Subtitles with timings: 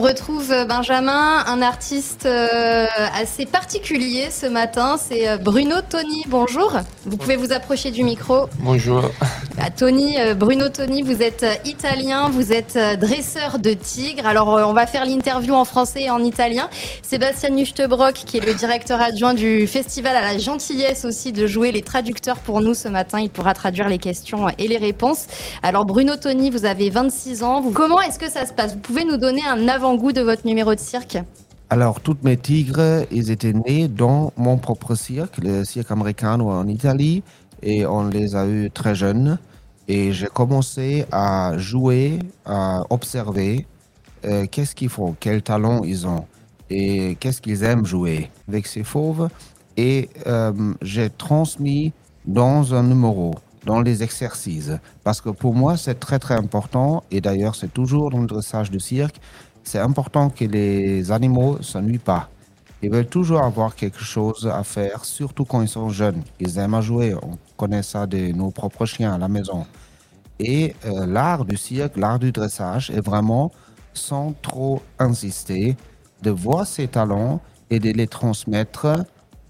[0.00, 4.96] On retrouve euh, Benjamin, un artiste euh, assez particulier ce matin.
[4.96, 6.24] C'est euh, Bruno Toni.
[6.26, 6.72] Bonjour.
[7.04, 8.48] Vous pouvez vous approcher du micro.
[8.60, 9.10] Bonjour.
[9.68, 14.26] Tony, Bruno Toni, vous êtes italien, vous êtes dresseur de tigres.
[14.26, 16.68] Alors, on va faire l'interview en français et en italien.
[17.02, 21.72] Sébastien Nuchtebrock, qui est le directeur adjoint du festival, a la gentillesse aussi de jouer
[21.72, 23.20] les traducteurs pour nous ce matin.
[23.20, 25.26] Il pourra traduire les questions et les réponses.
[25.62, 27.62] Alors, Bruno Toni, vous avez 26 ans.
[27.74, 28.74] Comment est-ce que ça se passe?
[28.74, 31.18] Vous pouvez nous donner un avant-goût de votre numéro de cirque?
[31.72, 36.66] Alors, toutes mes tigres, ils étaient nés dans mon propre cirque, le cirque américain en
[36.66, 37.22] Italie,
[37.62, 39.38] et on les a eus très jeunes.
[39.88, 43.66] Et j'ai commencé à jouer, à observer
[44.24, 46.26] euh, qu'est-ce qu'ils font, quel talent ils ont,
[46.68, 49.28] et qu'est-ce qu'ils aiment jouer avec ces fauves.
[49.76, 50.52] Et euh,
[50.82, 51.92] j'ai transmis
[52.24, 54.72] dans un numéro dans les exercices.
[55.02, 58.70] Parce que pour moi, c'est très très important, et d'ailleurs c'est toujours dans le dressage
[58.70, 59.16] du cirque,
[59.64, 62.28] c'est important que les animaux ne s'ennuient pas.
[62.82, 66.22] Ils veulent toujours avoir quelque chose à faire, surtout quand ils sont jeunes.
[66.38, 67.14] Ils aiment à jouer.
[67.14, 69.66] On connaît ça de nos propres chiens à la maison.
[70.38, 73.52] Et euh, l'art du cirque, l'art du dressage est vraiment,
[73.92, 75.76] sans trop insister,
[76.22, 79.04] de voir ses talents et de les transmettre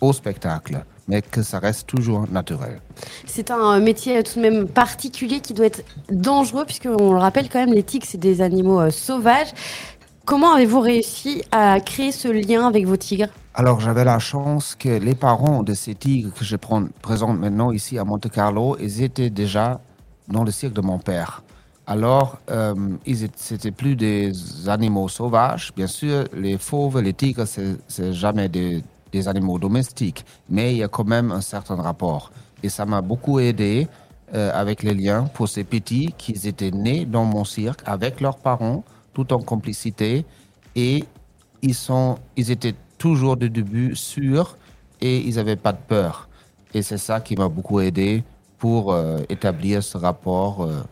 [0.00, 2.80] au spectacle, mais que ça reste toujours naturel.
[3.24, 7.60] C'est un métier tout de même particulier qui doit être dangereux, puisqu'on le rappelle quand
[7.60, 9.52] même, les tigres, c'est des animaux euh, sauvages.
[10.24, 13.28] Comment avez-vous réussi à créer ce lien avec vos tigres?
[13.54, 17.98] Alors, j'avais la chance que les parents de ces tigres que je présente maintenant ici
[17.98, 19.80] à Monte Carlo, ils étaient déjà
[20.28, 21.42] dans le cirque de mon père.
[21.88, 22.74] Alors, euh,
[23.34, 24.32] c'était plus des
[24.68, 25.72] animaux sauvages.
[25.74, 30.84] Bien sûr, les fauves, les tigres, c'est jamais des, des, animaux domestiques, mais il y
[30.84, 32.30] a quand même un certain rapport.
[32.62, 33.88] Et ça m'a beaucoup aidé
[34.34, 38.38] euh, avec les liens pour ces petits qui étaient nés dans mon cirque avec leurs
[38.38, 40.24] parents tout en complicité.
[40.74, 41.04] Et
[41.60, 44.56] ils, sont, ils étaient toujours du début sûrs
[45.00, 46.28] et ils n'avaient pas de peur.
[46.74, 48.24] Et c'est ça qui m'a beaucoup aidé
[48.58, 50.82] pour euh, établir ce rapport euh,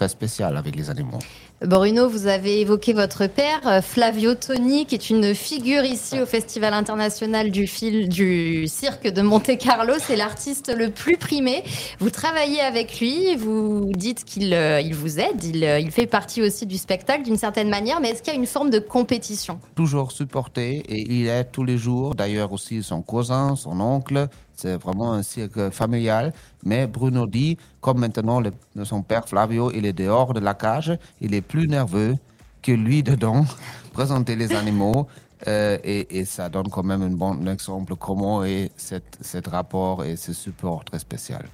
[0.00, 1.18] très spécial avec les animaux.
[1.60, 6.24] Bruno, vous avez évoqué votre père, euh, Flavio Toni, qui est une figure ici au
[6.24, 9.92] Festival international du, fil, du cirque de Monte-Carlo.
[9.98, 11.62] C'est l'artiste le plus primé.
[11.98, 16.06] Vous travaillez avec lui, vous dites qu'il euh, il vous aide, il, euh, il, fait
[16.06, 18.78] partie aussi du spectacle d'une certaine manière, mais est-ce qu'il y a une forme de
[18.78, 19.60] compétition?
[19.74, 24.28] Toujours supporté et il aide tous les jours, d'ailleurs aussi son cousin, son oncle.
[24.60, 26.34] C'est vraiment un cirque familial.
[26.64, 28.42] Mais Bruno dit, comme maintenant
[28.84, 32.16] son père Flavio, il est dehors de la cage, il est plus nerveux
[32.62, 33.46] que lui dedans,
[33.94, 35.06] présenter les animaux.
[35.48, 40.34] Euh, et, ça donne quand même un bon exemple comment est cet rapport et ce
[40.34, 41.46] support très spécial.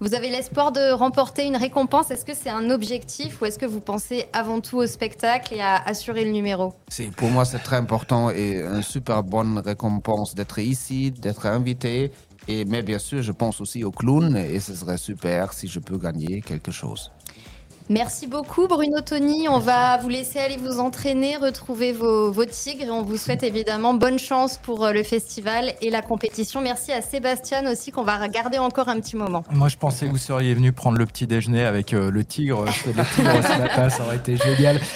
[0.00, 2.10] Vous avez l'espoir de remporter une récompense.
[2.10, 5.60] Est-ce que c'est un objectif ou est-ce que vous pensez avant tout au spectacle et
[5.60, 6.74] à assurer le numéro
[7.16, 12.10] Pour moi, c'est très important et une super bonne récompense d'être ici, d'être invité.
[12.48, 15.78] Et, mais bien sûr, je pense aussi au clown et ce serait super si je
[15.78, 17.12] peux gagner quelque chose.
[17.88, 19.48] Merci beaucoup Bruno Tony.
[19.48, 24.18] On va vous laisser aller vous entraîner, retrouver vos, tigres on vous souhaite évidemment bonne
[24.18, 26.60] chance pour euh, le festival et la compétition.
[26.60, 29.44] Merci à Sébastien aussi qu'on va regarder encore un petit moment.
[29.50, 32.64] Moi je pensais que vous seriez venu prendre le petit déjeuner avec euh, le tigre.
[32.64, 34.80] le tigre ça aurait été génial.